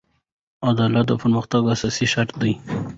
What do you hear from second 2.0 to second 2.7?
شرط دی.